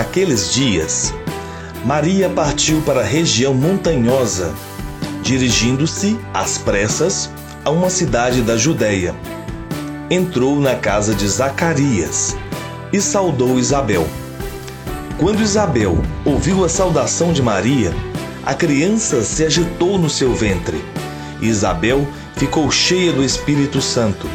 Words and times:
Naqueles 0.00 0.50
dias, 0.54 1.12
Maria 1.84 2.30
partiu 2.30 2.80
para 2.80 3.00
a 3.00 3.04
região 3.04 3.52
montanhosa, 3.52 4.50
dirigindo-se 5.22 6.18
às 6.32 6.56
pressas 6.56 7.28
a 7.62 7.68
uma 7.68 7.90
cidade 7.90 8.40
da 8.40 8.56
Judéia. 8.56 9.14
Entrou 10.10 10.58
na 10.58 10.74
casa 10.74 11.14
de 11.14 11.28
Zacarias 11.28 12.34
e 12.90 12.98
saudou 12.98 13.58
Isabel. 13.58 14.08
Quando 15.18 15.42
Isabel 15.42 16.02
ouviu 16.24 16.64
a 16.64 16.68
saudação 16.70 17.30
de 17.30 17.42
Maria, 17.42 17.92
a 18.42 18.54
criança 18.54 19.22
se 19.22 19.44
agitou 19.44 19.98
no 19.98 20.08
seu 20.08 20.34
ventre. 20.34 20.82
Isabel 21.42 22.08
ficou 22.36 22.70
cheia 22.70 23.12
do 23.12 23.22
Espírito 23.22 23.82
Santo. 23.82 24.26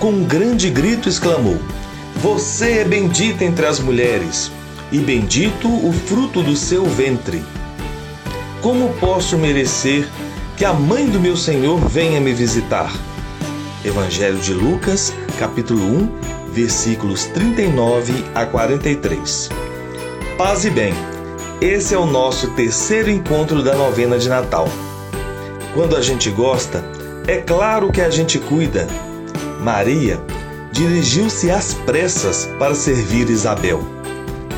Com 0.00 0.10
um 0.10 0.24
grande 0.24 0.70
grito 0.70 1.06
exclamou: 1.06 1.60
Você 2.24 2.78
é 2.78 2.84
bendita 2.84 3.44
entre 3.44 3.66
as 3.66 3.78
mulheres, 3.78 4.50
e 4.90 4.98
bendito 4.98 5.68
o 5.68 5.92
fruto 5.92 6.42
do 6.42 6.56
seu 6.56 6.86
ventre. 6.86 7.44
Como 8.62 8.94
posso 8.94 9.36
merecer 9.36 10.08
que 10.56 10.64
a 10.64 10.72
mãe 10.72 11.06
do 11.06 11.20
meu 11.20 11.36
Senhor 11.36 11.78
venha 11.86 12.22
me 12.22 12.32
visitar? 12.32 12.90
Evangelho 13.84 14.38
de 14.38 14.54
Lucas, 14.54 15.12
capítulo 15.38 15.84
1, 15.84 16.50
versículos 16.50 17.26
39 17.26 18.14
a 18.34 18.46
43. 18.46 19.50
Paz 20.38 20.64
e 20.64 20.70
bem. 20.70 20.94
Esse 21.60 21.94
é 21.94 21.98
o 21.98 22.06
nosso 22.06 22.52
terceiro 22.52 23.10
encontro 23.10 23.62
da 23.62 23.74
novena 23.74 24.16
de 24.16 24.30
Natal. 24.30 24.66
Quando 25.74 25.94
a 25.94 26.00
gente 26.00 26.30
gosta, 26.30 26.82
é 27.26 27.36
claro 27.36 27.92
que 27.92 28.00
a 28.00 28.08
gente 28.08 28.38
cuida. 28.38 28.88
Maria 29.60 30.18
dirigiu-se 30.74 31.52
às 31.52 31.72
pressas 31.72 32.50
para 32.58 32.74
servir 32.74 33.30
Isabel. 33.30 33.80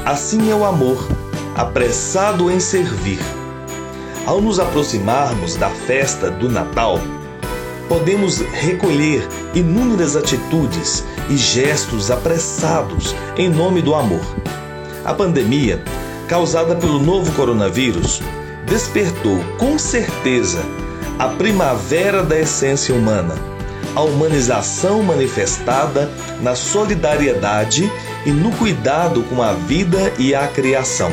Assim 0.02 0.50
é 0.50 0.54
o 0.54 0.64
amor, 0.64 1.06
apressado 1.54 2.50
em 2.50 2.58
servir. 2.58 3.18
Ao 4.24 4.40
nos 4.40 4.58
aproximarmos 4.58 5.56
da 5.56 5.68
festa 5.68 6.30
do 6.30 6.48
Natal, 6.48 6.98
podemos 7.86 8.38
recolher 8.38 9.28
inúmeras 9.54 10.16
atitudes 10.16 11.04
e 11.28 11.36
gestos 11.36 12.10
apressados 12.10 13.14
em 13.36 13.50
nome 13.50 13.82
do 13.82 13.94
amor. 13.94 14.24
A 15.04 15.12
pandemia, 15.12 15.84
causada 16.26 16.74
pelo 16.74 16.98
novo 16.98 17.30
coronavírus, 17.32 18.22
despertou 18.66 19.38
com 19.58 19.78
certeza 19.78 20.62
a 21.18 21.28
primavera 21.28 22.22
da 22.22 22.40
essência 22.40 22.94
humana, 22.94 23.34
a 23.96 24.02
humanização 24.02 25.02
manifestada 25.02 26.08
na 26.40 26.54
solidariedade 26.54 27.90
e 28.26 28.30
no 28.30 28.52
cuidado 28.52 29.22
com 29.24 29.42
a 29.42 29.54
vida 29.54 30.12
e 30.18 30.34
a 30.34 30.46
criação. 30.46 31.10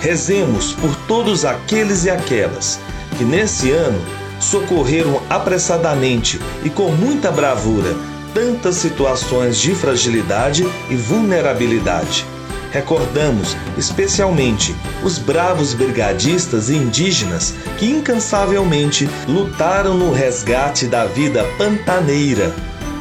Rezemos 0.00 0.72
por 0.72 0.96
todos 1.06 1.44
aqueles 1.44 2.06
e 2.06 2.10
aquelas 2.10 2.80
que 3.18 3.24
nesse 3.24 3.70
ano 3.70 4.00
socorreram 4.40 5.20
apressadamente 5.28 6.40
e 6.64 6.70
com 6.70 6.90
muita 6.90 7.30
bravura 7.30 7.94
tantas 8.32 8.76
situações 8.76 9.58
de 9.58 9.74
fragilidade 9.74 10.66
e 10.88 10.96
vulnerabilidade 10.96 12.24
recordamos 12.70 13.56
especialmente 13.76 14.74
os 15.02 15.18
bravos 15.18 15.74
brigadistas 15.74 16.70
indígenas 16.70 17.54
que 17.78 17.90
incansavelmente 17.90 19.08
lutaram 19.28 19.94
no 19.94 20.12
resgate 20.12 20.86
da 20.86 21.04
vida 21.04 21.44
pantaneira, 21.58 22.54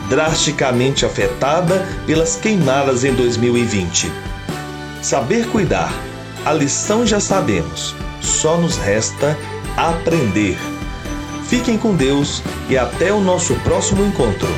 drasticamente 0.09 1.05
afetada 1.05 1.85
pelas 2.05 2.35
queimadas 2.35 3.03
em 3.03 3.13
2020. 3.13 4.11
Saber 5.01 5.47
cuidar, 5.47 5.93
a 6.45 6.53
lição 6.53 7.05
já 7.05 7.19
sabemos, 7.19 7.95
só 8.21 8.57
nos 8.57 8.77
resta 8.77 9.37
aprender. 9.77 10.57
Fiquem 11.47 11.77
com 11.77 11.95
Deus 11.95 12.43
e 12.69 12.77
até 12.77 13.11
o 13.11 13.19
nosso 13.19 13.55
próximo 13.55 14.05
encontro. 14.05 14.49